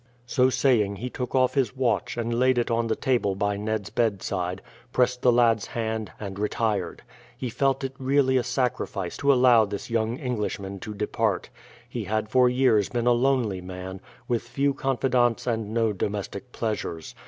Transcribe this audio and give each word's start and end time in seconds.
So 0.25 0.49
saying 0.49 0.95
he 0.95 1.11
took 1.11 1.35
off 1.35 1.53
his 1.53 1.75
watch 1.77 2.17
and 2.17 2.33
laid 2.39 2.57
it 2.57 2.71
on 2.71 2.87
the 2.87 2.95
table 2.95 3.35
by 3.35 3.55
Ned's 3.55 3.91
bedside, 3.91 4.63
pressed 4.91 5.21
the 5.21 5.31
lad's 5.31 5.67
hand, 5.67 6.11
and 6.19 6.39
retired. 6.39 7.03
He 7.37 7.51
felt 7.51 7.83
it 7.83 7.93
really 7.99 8.35
a 8.35 8.41
sacrifice 8.43 9.15
to 9.17 9.31
allow 9.31 9.65
this 9.65 9.91
young 9.91 10.17
Englishman 10.17 10.79
to 10.79 10.95
depart. 10.95 11.51
He 11.87 12.05
had 12.05 12.29
for 12.29 12.49
years 12.49 12.89
been 12.89 13.05
a 13.05 13.11
lonely 13.11 13.61
man, 13.61 14.01
with 14.27 14.41
few 14.41 14.73
confidants 14.73 15.45
and 15.45 15.71
no 15.71 15.93
domestic 15.93 16.51
pleasures. 16.51 17.13